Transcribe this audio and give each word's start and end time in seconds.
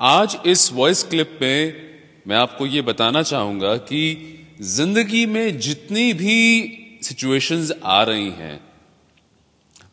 आज 0.00 0.36
इस 0.46 0.72
voice 0.72 1.02
clip 1.02 1.38
में 1.42 1.90
मैं 2.28 2.36
आपको 2.36 2.66
ये 2.66 2.82
बताना 2.82 3.22
चाहूँगा 3.22 3.76
कि 3.76 4.02
ज़िंदगी 4.60 5.26
में 5.26 5.58
जितनी 5.58 6.12
भी 6.12 6.36
सिचुएशंस 7.02 7.72
आ 7.84 8.02
रही 8.02 8.30
हैं, 8.30 8.60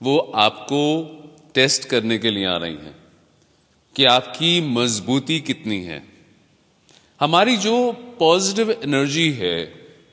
वो 0.04 0.17
आपको 0.35 0.79
टेस्ट 1.55 1.89
करने 1.89 2.17
के 2.17 2.31
लिए 2.31 2.46
आ 2.46 2.55
रही 2.57 2.73
हैं 2.73 2.96
कि 3.96 4.05
आपकी 4.05 4.62
मजबूती 4.71 5.39
कितनी 5.39 5.81
है। 5.83 6.01
हमारी 7.19 7.58
जो 7.58 7.92
पॉजिटिव 8.19 8.71
एनर्जी 8.71 9.29
है, 9.31 9.60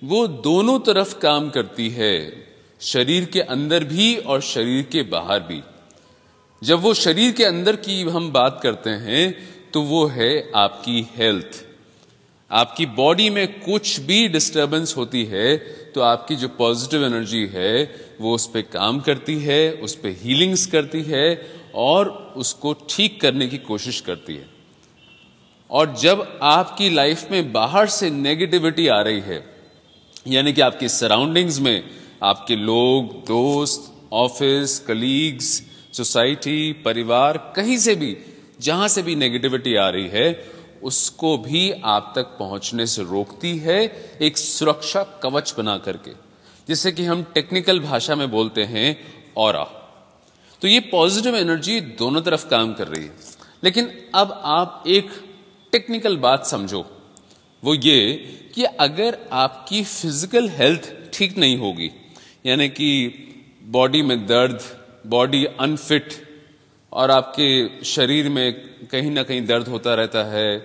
वो 0.05 0.27
दोनों 0.27 0.79
तरफ़ 0.81 1.19
काम 1.19 1.51
करती 1.51 1.89
है, 1.91 2.45
शरीर 2.81 3.25
के 3.25 3.41
अंदर 3.41 3.85
भी 3.85 4.17
और 4.17 4.41
शरीर 4.43 4.83
के 4.83 5.03
बाहर 5.03 5.41
भी। 5.41 5.63
जब 6.63 6.81
वो 6.81 6.95
शरीर 6.95 7.33
के 7.33 7.45
अंदर 7.45 7.77
की 7.77 8.03
हम 8.03 8.31
बात 8.33 8.61
करते 8.63 8.91
हैं 8.91 9.54
तो 9.75 9.83
वो 9.83 10.07
है 10.07 10.51
आपकी 10.55 11.07
हेल्थ 11.17 11.65
आपकी 12.51 12.87
बॉडी 12.87 13.31
में 13.31 13.61
कुछ 13.61 14.01
भी 14.01 14.29
डिस्टरबेंस 14.29 14.97
होती 14.97 15.25
है 15.25 15.57
तो 15.95 16.01
आपकी 16.01 16.37
जो 16.37 16.49
पॉजिटिव 16.49 17.05
एनर्जी 17.05 17.47
है, 17.47 17.95
वो 18.21 18.35
उस 18.35 18.47
पर 18.47 18.61
काम 18.61 19.01
करती 19.01 19.39
है, 19.39 19.73
उस 19.73 19.95
पर 19.95 20.09
हीलिंग्स 20.09 20.67
करती 20.67 21.03
है 21.03 21.51
और 21.75 22.09
उसको 22.37 22.73
ठीक 22.91 23.21
करने 23.21 23.47
की 23.47 23.59
कोशिश 23.59 24.01
करती 24.01 24.35
है. 24.35 24.49
और 25.71 25.95
जब 25.97 26.39
आपकी 26.43 26.91
लाइफ 26.91 27.31
में 27.31 27.53
बाहर 27.53 27.87
से 27.87 28.11
नेगेटिविटी 28.11 28.87
आ 28.89 29.01
रही 29.01 29.21
है, 29.21 29.45
यानी 30.29 30.53
कि 30.53 30.61
आपकी 30.61 30.89
सराउंडिंग्स 30.89 31.61
में, 31.61 31.85
आपके 32.23 32.57
लोग, 32.57 33.13
दोस्त 33.27 33.93
ऑफ़िस 34.13 34.79
कलीग्स 34.79 35.63
सोसाइटी 35.93 36.73
परिवार, 36.73 37.53
कहीं 37.57 37.79
से 37.79 37.95
भी 37.95 38.17
जहाँ 38.59 38.89
से 38.89 39.03
भी 39.03 39.15
नेगेटिविटी 39.17 39.75
आ 39.77 39.89
रही 39.89 40.09
है, 40.09 40.45
उसको 40.83 41.37
भी 41.39 41.71
आप 41.85 42.13
तक 42.17 42.37
पहुँचने 42.39 42.87
से 42.87 43.03
रोकती 43.03 43.57
है 43.59 43.81
एक 44.23 44.39
सुरक्षा 44.39 45.03
कवच 45.23 45.55
बना 45.59 45.77
करके। 45.79 46.11
जिसे 46.69 46.93
कि 46.93 47.05
हम 47.05 47.23
टेक्निकल 47.35 47.81
भाषा 47.81 48.15
में 48.15 48.31
बोलते 48.31 48.65
हैं 48.65 48.97
और 49.37 49.63
तो 50.63 50.69
ये 50.69 50.81
पॉजिटिव 50.83 51.37
एनर्जी 51.37 51.81
दोनों 51.99 52.21
तरफ़ 52.23 52.47
काम 52.49 52.73
कर 52.75 52.89
रही 52.89 53.05
है। 53.05 53.13
लेकिन 53.65 53.91
अब 54.15 54.41
आप 54.45 54.85
एक 54.87 55.11
टेक्निकल 55.73 56.17
बात 56.17 56.47
समझो। 56.47 56.85
वो 57.63 57.75
ये 57.75 58.15
कि 58.55 58.65
अगर 58.65 59.19
आपकी 59.33 59.83
फ़िज़िकल 59.85 60.49
हेल्थ 60.49 60.93
ठीक 61.13 61.37
नहीं 61.39 61.57
होगी, 61.59 61.91
यानी 62.47 62.69
कि 62.69 62.89
बॉडी 63.67 64.03
में 64.03 64.27
दर्द 64.27 64.61
बॉडी 65.07 65.45
अनफिट 65.45 66.13
और 66.95 67.11
आपके 67.11 67.85
शरीर 67.85 68.29
में 68.29 68.53
कहीं 68.91 69.11
ना 69.11 69.23
कहीं 69.23 69.45
दर्द 69.47 69.69
होता 69.69 69.95
रहता 69.95 70.23
है, 70.27 70.59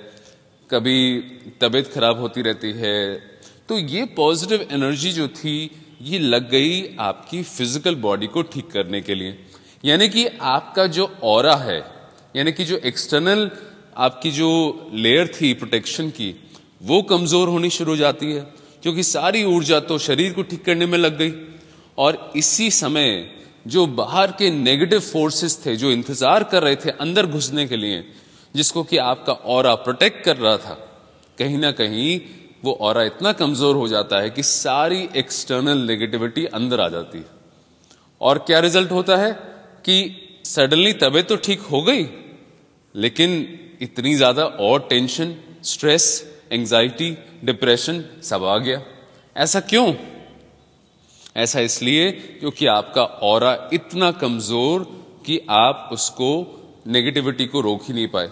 कभी 0.70 1.20
तबीयत 1.62 1.92
खराब 1.94 2.20
होती 2.20 2.42
रहती 2.42 2.72
है 2.74 2.98
तो 3.70 3.78
ये 3.78 4.04
पॉजिटिव 4.16 4.68
एनर्जी 4.72 5.12
जो 5.12 5.28
थी, 5.30 5.72
ये 6.02 6.20
लग 6.20 6.50
गई 6.50 6.96
आपकी 7.00 7.42
फ़िज़िकल 7.46 7.96
बॉडी 7.98 8.28
को 8.28 8.42
ठीक 8.44 8.70
करने 8.72 9.02
के 9.02 9.16
लिए। 9.16 9.38
यानी 9.86 10.08
कि 10.10 10.26
आपका 10.28 10.86
जो 10.88 11.06
और 11.24 11.48
है, 11.60 11.80
यानी 12.36 12.52
कि 12.52 12.66
जो 12.66 12.78
एक्सटर्नल 12.84 13.50
आपकी 13.98 14.32
जो 14.32 14.50
लेयर 14.96 15.28
थी 15.32 15.54
प्रोटेक्शन 15.54 16.10
की, 16.12 16.34
वो 16.82 17.02
कमज़ोर 17.04 17.48
होनी 17.48 17.70
शुरू 17.70 17.92
हो 17.92 17.98
जाती 17.98 18.32
है, 18.32 18.42
क्योंकि 18.84 19.04
सारी 19.06 19.44
ऊर्जा 19.46 19.80
तो 19.82 19.98
शरीर 20.00 20.34
को 20.34 20.44
ठीक 20.44 20.64
करने 20.66 20.86
में 20.86 20.98
लग 20.98 21.18
गई। 21.18 21.34
और 21.98 22.32
इसी 22.36 22.70
समय 22.72 23.10
जो 23.66 23.86
बाहर 23.88 24.32
के 24.32 24.50
नेगेटिव 24.52 25.00
फोर्सेस 25.02 25.62
थे, 25.66 25.76
जो 25.76 25.92
इंतज़ार 25.92 26.44
कर 26.44 26.64
रहे 26.64 26.76
थे 26.76 26.90
अंदर 26.92 27.26
घुसने 27.28 27.68
के 27.68 27.78
लिए, 27.78 28.04
जिसको 28.56 28.84
कि 28.84 28.98
आपका 29.00 29.34
और 29.34 29.76
प्रोटेक्ट 29.78 30.24
कर 30.26 30.38
रहा 30.38 30.58
था, 30.58 30.74
कहीं 31.38 31.58
ना 31.58 31.72
कहीं 31.74 32.20
वो 32.64 32.72
और 32.82 33.02
इतना 33.04 33.32
कमज़ोर 33.34 33.76
हो 33.76 33.88
जाता 33.88 34.20
है 34.20 34.30
कि 34.30 34.44
सारी 34.44 35.08
एक्सटर्नल 35.16 35.86
नेगेटिविटी 35.88 36.46
अंदर 36.48 36.82
आ 36.82 36.88
जाती 36.90 37.18
है। 37.18 37.26
और 38.22 38.38
क्या 38.40 38.60
रिज़ल्ट 38.60 38.92
होता 38.92 39.18
है 39.18 39.32
कि 39.86 39.96
सडनली 40.46 40.94
तबीयत 40.96 41.28
तो 41.30 41.36
ठीक 41.38 41.60
हो 41.62 41.82
गई, 41.82 42.08
लेकिन 42.96 43.32
इतनी 43.82 44.14
ज़्यादा 44.16 44.46
और 44.46 44.88
टेंशन 44.90 45.36
स्ट्रेस 45.64 46.06
एंजाइटी 46.52 47.12
डिप्रेशन 47.44 48.04
सब 48.24 48.44
आ 48.46 48.58
गया। 48.58 48.82
ऐसा 49.36 49.60
क्यों? 49.62 49.94
ऐसा 51.40 51.60
इसलिए 51.62 52.12
क्योंकि 52.12 52.66
आपका 52.70 53.04
और 53.04 53.70
इतना 53.74 54.12
कमज़ोर 54.14 54.84
कि 55.26 55.40
आप 55.52 55.90
उसको 55.94 56.30
नेगेटिविटी 56.88 57.46
को 57.46 57.62
रोक 57.62 57.82
ही 57.88 57.94
नहीं 57.94 58.08
पाए। 58.08 58.30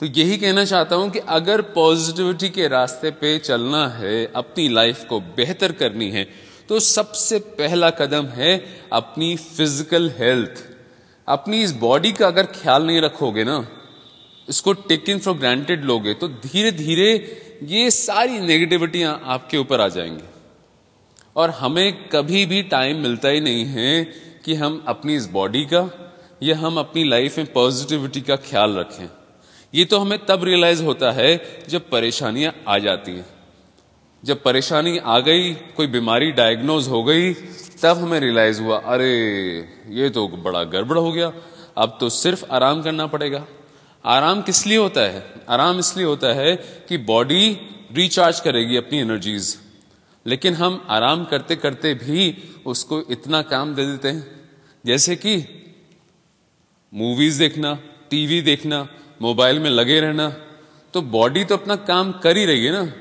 तो 0.00 0.06
यही 0.08 0.36
कहना 0.38 0.64
चाहता 0.64 0.96
हूँ 0.96 1.10
कि 1.10 1.18
अगर 1.30 1.60
पॉजिटिविटी 1.74 2.48
के 2.50 2.68
रास्ते 2.68 3.10
पे 3.12 3.38
चलना 3.40 3.86
है, 3.90 4.24
अपनी 4.26 4.68
लाइफ 4.70 5.04
को 5.08 5.20
बेहतर 5.36 5.72
करनी 5.74 6.10
है 6.10 6.26
तो 6.68 6.78
सबसे 6.80 7.38
पहला 7.58 7.90
कदम 7.92 8.26
है 8.32 8.52
अपनी 8.92 9.34
फ़िज़िकल 9.36 10.10
हेल्थ 10.18 10.64
अपनी 11.28 11.62
इस 11.62 11.72
बॉडी 11.76 12.12
का 12.12 12.26
अगर 12.26 12.46
ख्याल 12.52 12.86
नहीं 12.86 13.00
रखोगे 13.00 13.44
ना, 13.44 13.66
इसको 14.48 14.72
टेकिन 14.72 15.18
फॉर 15.18 15.34
ग्रांटेड 15.36 15.84
लोगे 15.84 16.14
तो 16.14 16.28
धीरे 16.28 16.70
धीरे 16.74 17.10
ये 17.68 17.90
सारी 17.92 18.38
नेगेटिविटियाँ 18.40 19.20
आपके 19.26 19.58
ऊपर 19.58 19.80
आ 19.80 19.88
जाएँगी। 19.90 20.24
और 21.38 21.50
हमें 21.50 22.08
कभी 22.08 22.46
भी 22.46 22.62
टाइम 22.62 22.96
मिलता 22.96 23.28
ही 23.28 23.40
नहीं 23.40 23.64
है 23.64 24.04
कि 24.44 24.54
हम 24.54 24.84
अपनी 24.88 25.16
इस 25.16 25.26
बॉडी 25.26 25.64
का 25.64 26.14
या 26.42 26.56
हम 26.56 26.78
अपनी 26.78 27.04
लाइफ 27.04 27.38
में 27.38 27.52
पॉजिटिविटी 27.52 28.20
का 28.20 28.36
ख्याल 28.36 28.76
रखें। 28.76 29.10
ये 29.74 29.84
तो 29.84 29.98
हमें 29.98 30.26
तब 30.26 30.44
रियलाइज़ 30.44 30.84
होता 30.84 31.10
है 31.10 31.58
जब 31.68 31.90
परेशानियाँ 31.90 32.54
आ 32.68 32.78
जाती 32.78 33.12
हैं। 33.12 33.26
जब 34.24 34.42
परेशानी 34.42 34.98
आ 34.98 35.18
गई, 35.18 35.54
कोई 35.54 35.86
बीमारी 35.86 36.32
डायग्नोज 36.32 36.88
हो 36.88 37.04
गई, 37.04 37.34
तब 37.82 37.98
हमें 37.98 38.20
रियलाइज़ 38.20 38.62
हुआ, 38.62 38.78
अरे, 38.78 39.14
ये 39.88 40.10
तो 40.10 40.28
बड़ा 40.28 40.64
गड़बड़ 40.64 40.98
हो 40.98 41.12
गया। 41.12 41.32
अब 41.78 41.96
तो 42.00 42.08
सिर्फ़ 42.08 42.44
आराम 42.52 42.82
करना 42.82 43.06
पड़ेगा। 43.06 43.46
आराम 44.04 44.42
किस 44.42 44.66
लिए 44.66 44.78
होता 44.78 45.00
है? 45.00 45.32
आराम 45.48 45.78
इसलिए 45.78 46.06
होता 46.06 46.28
है 46.28 46.56
कि 46.88 46.98
बॉडी 46.98 47.58
रिचार्ज 47.92 48.40
करेगी 48.40 48.76
अपनी 48.76 48.98
एनर्जीज 48.98 49.67
लेकिन 50.28 50.54
हम 50.54 50.80
आराम 50.90 51.24
करते 51.24 51.56
करते 51.56 51.94
भी 51.96 52.22
उसको 52.66 53.00
इतना 53.10 53.42
काम 53.44 53.74
दे 53.74 53.86
देते 53.86 54.08
हैं। 54.08 54.22
जैसे 54.84 55.16
कि 55.16 55.36
मूवीज़ 56.92 57.38
देखना 57.38 57.74
टीवी 58.10 58.40
देखना 58.42 58.86
मोबाइल 59.22 59.58
में 59.58 59.70
लगे 59.70 60.00
रहना 60.00 60.28
तो 60.94 61.02
बॉडी 61.12 61.44
तो 61.44 61.56
अपना 61.56 61.76
काम 61.88 62.12
कर 62.22 62.36
ही 62.36 62.44
रही 62.44 62.64
है 62.64 62.72
ना। 62.72 62.92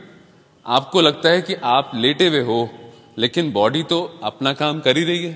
आपको 0.66 1.02
लगता 1.02 1.30
है 1.30 1.42
कि 1.42 1.56
आप 1.66 1.92
लेटे 1.96 2.28
हुए 2.28 2.42
हो, 2.44 2.70
लेकिन 3.18 3.52
बॉडी 3.52 3.84
तो 3.84 4.00
अपना 4.24 4.54
काम 4.54 4.80
कर 4.80 4.98
ही 4.98 5.04
रही 5.04 5.24
है। 5.24 5.36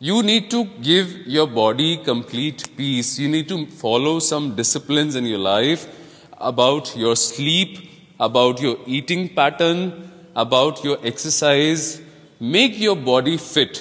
You 0.00 0.22
need 0.22 0.50
to 0.50 0.62
give 0.80 1.14
your 1.28 1.48
body 1.50 1.94
complete 2.06 2.66
peace 2.76 3.18
you 3.20 3.28
need 3.30 3.48
to 3.48 3.64
follow 3.80 4.18
some 4.20 4.50
discipline 4.56 5.16
in 5.16 5.26
your 5.26 5.40
life 5.40 5.86
about 6.42 6.88
your 6.96 7.14
sleep 7.18 7.76
about 8.22 8.62
your 8.62 8.84
eating 8.96 9.28
pattern 9.36 9.88
about 10.36 10.84
your 10.84 10.96
exercise. 11.08 11.82
Make 12.42 12.80
your 12.80 12.96
body 12.98 13.36
fit 13.36 13.78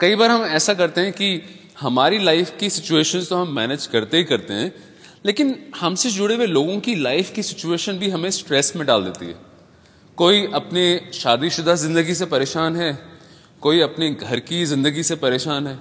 कई 0.00 0.14
बार 0.14 0.30
हम 0.30 0.44
ऐसा 0.44 0.74
करते 0.74 1.00
हैं 1.00 1.12
कि 1.12 1.42
हमारी 1.80 2.18
life 2.18 2.52
की 2.60 2.70
situations 2.70 3.28
तो 3.28 3.36
हम 3.36 3.54
मैनेज 3.56 3.86
करते 3.86 4.16
ही 4.16 4.24
करते 4.24 4.54
हैं, 4.54 4.72
लेकिन 5.26 5.54
हमसे 5.76 6.10
जुड़े 6.10 6.34
हुए 6.34 6.46
लोगों 6.46 6.78
की 6.80 6.94
लाइफ 6.94 7.32
की 7.34 7.42
सिचुएशन 7.42 7.98
भी 7.98 8.08
हमें 8.10 8.30
स्ट्रेस 8.30 8.72
में 8.76 8.86
डाल 8.86 9.04
देती 9.04 9.26
है 9.26 9.34
कोई 10.18 10.46
अपने 10.54 10.84
शादीशुदा 11.14 11.74
ज़िंदगी 11.74 12.14
से 12.14 12.26
परेशान 12.26 12.76
है, 12.76 12.92
कोई 13.62 13.80
अपने 13.80 14.10
घर 14.10 14.40
की 14.40 14.64
ज़िंदगी 14.64 15.02
से 15.02 15.16
परेशान 15.16 15.66
है, 15.66 15.78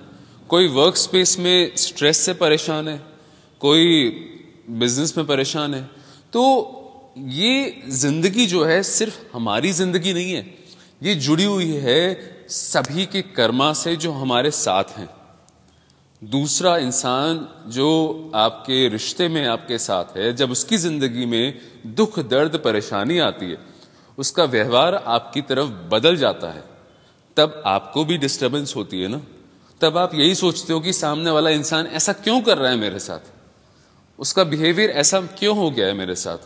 कोई 0.49 0.67
वर्क 0.69 0.95
स्पेस 0.97 1.37
में 1.39 1.71
स्ट्रेस 1.77 2.17
से 2.17 2.33
परेशान 2.35 2.87
है, 2.87 3.01
कोई 3.61 4.09
बिज़नेस 4.69 5.17
में 5.17 5.25
परेशान 5.27 5.73
है 5.73 5.83
तो 6.33 6.41
ये 7.19 7.83
ज़िंदगी 7.89 8.45
जो 8.45 8.63
है 8.63 8.81
सिर्फ़ 8.83 9.15
हमारी 9.33 9.71
ज़िंदगी 9.71 10.13
नहीं 10.13 10.33
है, 10.33 10.45
ये 11.03 11.15
जुड़ी 11.15 11.43
हुई 11.43 11.71
है 11.73 12.45
सभी 12.49 13.05
के 13.05 13.21
कर्मा 13.21 13.71
से 13.73 13.95
जो 13.95 14.11
हमारे 14.11 14.51
साथ 14.51 14.97
हैं। 14.97 15.09
दूसरा 16.21 16.75
इंसान 16.77 17.47
जो 17.67 18.31
आपके 18.35 18.87
रिश्ते 18.89 19.27
में 19.27 19.45
आपके 19.47 19.77
साथ 19.77 20.17
है, 20.17 20.33
जब 20.33 20.51
उसकी 20.51 20.77
ज़िंदगी 20.77 21.25
में 21.25 21.59
दुख, 21.85 22.19
दर्द, 22.19 22.55
परेशानी 22.57 23.19
आती 23.19 23.45
है, 23.45 23.57
उसका 24.17 24.43
व्यवहार 24.43 24.95
आपकी 24.95 25.41
तरफ़ 25.41 25.69
बदल 25.91 26.17
जाता 26.17 26.51
है। 26.51 26.63
तब 27.37 27.61
आपको 27.65 28.05
भी 28.05 28.17
डिस्टरबेंस 28.17 28.75
होती 28.75 29.01
है 29.01 29.07
ना? 29.07 29.21
तब 29.81 29.97
आप 29.97 30.15
यही 30.15 30.35
सोचते 30.35 30.73
हो 30.73 30.79
कि 30.79 30.93
सामने 30.93 31.31
वाला 31.31 31.49
इंसान 31.49 31.87
ऐसा 31.87 32.13
क्यों 32.13 32.41
कर 32.41 32.57
रहा 32.57 32.71
है 32.71 32.77
मेरे 32.77 32.99
साथ? 32.99 33.19
उसका 34.19 34.43
बिहेवियर 34.43 34.89
ऐसा 34.89 35.21
क्यों 35.21 35.57
हो 35.57 35.69
गया 35.71 35.87
है 35.87 35.93
मेरे 35.93 36.15
साथ? 36.15 36.37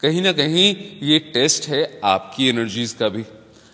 कहीं 0.00 0.20
ना 0.22 0.32
कहीं 0.32 0.74
ये 1.02 1.18
टेस्ट 1.34 1.68
है 1.68 2.00
आपकी 2.04 2.48
एनर्जीज 2.48 2.92
का 2.92 3.08
भी। 3.08 3.24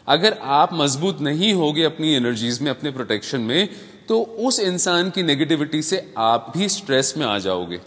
अगर 0.08 0.36
आप 0.42 0.70
मज़बूत 0.74 1.20
नहीं 1.20 1.52
होगे 1.52 1.82
अपनी 1.84 2.14
एनर्जीज 2.14 2.60
में, 2.62 2.70
अपने 2.70 2.90
प्रोटेक्शन 2.90 3.40
में 3.40 3.68
तो 4.08 4.20
उस 4.20 4.60
इंसान 4.60 5.10
की 5.10 5.22
नेगेटिविटी 5.22 5.82
से 5.82 6.02
आप 6.18 6.52
भी 6.56 6.68
स्ट्रेस 6.68 7.14
में 7.16 7.24
आ 7.26 7.38
जाओगे। 7.38 7.80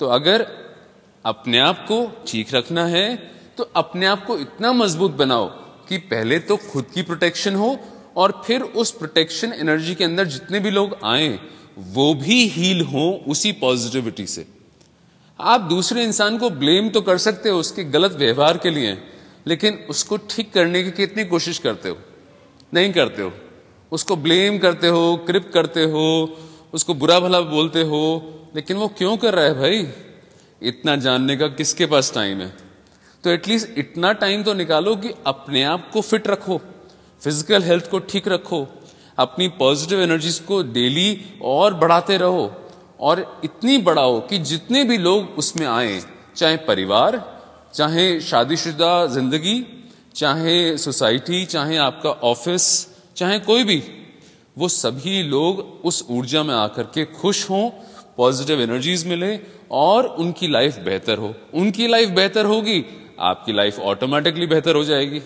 तो 0.00 0.06
अगर 0.08 0.46
अपने 1.24 1.58
आप 1.58 1.84
को 1.88 2.00
ठीक 2.28 2.54
रखना 2.54 2.84
है 2.86 3.16
तो 3.58 3.70
अपने 3.76 4.06
आप 4.06 4.24
को 4.26 4.38
इतना 4.38 4.72
मज़बूत 4.72 5.12
बनाओ 5.16 5.46
कि 5.88 5.98
पहले 6.06 6.38
तो 6.40 6.56
खुद 6.64 6.86
की 6.94 7.02
प्रोटेक्शन 7.02 7.54
हो 7.54 7.78
और 8.16 8.42
फिर 8.46 8.62
उस 8.62 8.90
प्रोटेक्शन 8.90 9.52
एनर्जी 9.52 9.94
के 9.94 10.04
अंदर 10.04 10.26
जितने 10.26 10.60
भी 10.60 10.70
लोग 10.70 10.98
आए, 11.04 11.28
वो 11.78 12.12
भी 12.16 12.46
हील 12.48 12.82
हो 12.84 13.08
उसी 13.28 13.52
पॉजिटिविटी 13.54 14.26
से। 14.26 14.46
आप 15.40 15.60
दूसरे 15.60 16.04
इंसान 16.04 16.38
को 16.38 16.50
ब्लेम 16.50 16.88
तो 16.88 17.00
कर 17.00 17.18
सकते 17.18 17.48
हो 17.48 17.58
उसके 17.58 17.84
गलत 17.84 18.12
व्यवहार 18.12 18.58
के 18.58 18.70
लिए, 18.70 18.96
लेकिन 19.46 19.78
उसको 19.90 20.16
ठीक 20.16 20.52
करने 20.52 20.82
की 20.82 20.90
कितनी 20.90 21.24
कोशिश 21.24 21.58
करते 21.58 21.88
हो? 21.88 21.96
नहीं 22.74 22.92
करते 22.92 23.22
हो। 23.22 23.32
उसको 23.92 24.16
ब्लेम 24.16 24.58
करते 24.58 24.88
हो, 24.88 25.16
क्रिप 25.16 25.50
करते 25.54 25.84
हो, 25.84 26.38
उसको 26.72 26.94
बुरा 26.94 27.20
भला 27.20 27.40
बोलते 27.40 27.82
हो, 27.82 28.00
लेकिन 28.56 28.76
वो 28.76 28.88
क्यों 28.88 29.16
कर 29.16 29.34
रहा 29.34 29.44
है 29.44 29.54
भाई? 29.54 29.86
इतना 30.62 30.96
जानने 30.96 31.36
का 31.36 31.48
किसके 31.48 31.86
पास 31.86 32.12
टाइम 32.14 32.40
है? 32.40 32.52
तो 33.24 33.30
एटलीस्ट 33.30 33.78
इतना 33.78 34.12
टाइम 34.12 34.42
तो 34.42 34.54
निकालो 34.54 34.96
कि 34.96 35.10
अपने 35.26 35.62
आप 35.62 35.90
को 35.92 36.00
फिट 36.00 36.28
रखो 36.28 36.60
फ़िज़िकल 37.22 37.62
हेल्थ 37.62 37.90
को 37.90 37.98
ठीक 37.98 38.28
रखो, 38.28 38.66
अपनी 39.18 39.48
पॉजिटिव 39.48 40.00
एनर्जीज 40.00 40.38
को 40.38 40.62
डेली 40.62 41.20
और 41.42 41.74
बढ़ाते 41.74 42.16
रहो। 42.16 42.52
और 43.00 43.40
इतनी 43.44 43.78
बड़ा 43.78 44.02
हो 44.02 44.20
कि 44.20 44.38
जितने 44.38 44.84
भी 44.84 44.98
लोग 44.98 45.38
उसमें 45.38 45.66
आए, 45.66 46.00
चाहे 46.36 46.56
परिवार, 46.56 47.22
चाहे 47.74 48.20
शादीशुदा 48.20 49.06
ज़िंदगी, 49.06 49.64
चाहे 50.14 50.76
सोसाइटी, 50.78 51.44
चाहे 51.44 51.76
आपका 51.76 52.10
ऑफ़िस, 52.10 52.66
चाहे 53.16 53.38
कोई 53.38 53.64
भी, 53.64 53.82
वो 54.58 54.68
सभी 54.68 55.22
लोग 55.22 55.80
उस 55.84 56.04
ऊर्जा 56.10 56.42
में 56.42 56.54
आकर 56.54 56.82
के 56.94 57.04
खुश 57.04 57.48
हों, 57.50 57.68
पॉजिटिव 58.16 58.60
एनर्जीज 58.60 59.06
मिले 59.06 59.38
और 59.70 60.06
उनकी 60.06 60.48
लाइफ 60.48 60.78
बेहतर 60.78 61.18
हो। 61.18 61.34
उनकी 61.54 61.88
लाइफ 61.88 62.08
बेहतर 62.08 62.46
होगी, 62.46 62.84
आपकी 63.20 63.52
लाइफ 63.52 63.78
ऑटोमेटिकली 63.80 64.46
बेहतर 64.46 64.76
हो 64.76 64.84
जाएगी। 64.84 65.20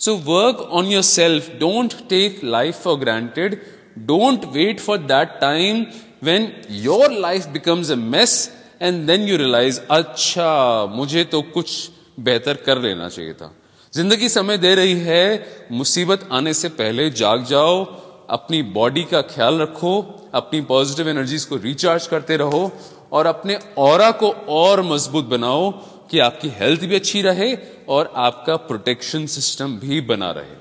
So 0.00 0.14
work 0.16 0.60
on 0.72 0.86
yourself 1.02 1.50
don't 1.50 1.94
take 2.08 2.40
life 2.44 2.82
for 2.82 2.98
granted 2.98 3.60
don't 3.98 4.44
wait 4.44 4.80
for 4.80 4.98
that 4.98 5.38
time 5.40 5.84
when 6.22 6.52
your 6.70 7.12
life 7.12 7.46
becomes 7.48 7.90
a 7.90 7.94
mess 7.96 8.34
and 8.82 9.06
then 9.06 9.28
you 9.28 9.36
realise 9.36 9.80
अच्छा 9.90 10.86
मुझे 10.86 11.24
तो 11.24 11.42
कुछ 11.54 11.90
बेहतर 12.20 12.54
कर 12.66 12.78
लेना 12.78 13.08
चाहिए 13.08 13.32
था। 13.32 13.52
ज़िंदगी 13.92 14.28
समय 14.28 14.58
दे 14.58 14.74
रही 14.74 14.98
है, 15.00 15.46
मुसीबत 15.72 16.28
आने 16.32 16.54
से 16.54 16.68
पहले 16.70 17.08
जाग 17.12 17.44
जाओ, 17.44 17.84
अपनी 18.30 18.62
बॉडी 18.72 19.02
का 19.04 19.20
ख्याल 19.22 19.60
रखो, 19.60 20.00
अपनी 20.34 20.60
पॉजिटिव 20.62 21.08
एनर्जीज 21.08 21.44
को 21.44 21.56
रिचार्ज 21.56 22.06
करते 22.06 22.36
रहो 22.36 22.70
और 23.12 23.26
अपने 23.26 23.58
और 23.78 24.10
को 24.12 24.30
और 24.50 24.82
मज़बूत 24.82 25.24
बनाओ 25.24 25.70
कि 26.10 26.18
आपकी 26.18 26.48
हेल्थ 26.58 26.84
भी 26.84 26.94
अच्छी 26.94 27.22
रहे 27.22 27.54
और 27.88 28.12
आपका 28.16 28.56
प्रोटेक्शन 28.68 29.26
सिस्टम 29.26 29.76
भी 29.78 30.00
बना 30.00 30.30
रहे। 30.30 30.56